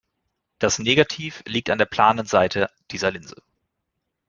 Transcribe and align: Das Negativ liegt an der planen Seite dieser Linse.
Das 0.57 0.79
Negativ 0.79 1.43
liegt 1.45 1.69
an 1.69 1.77
der 1.77 1.85
planen 1.85 2.25
Seite 2.25 2.71
dieser 2.89 3.11
Linse. 3.11 3.35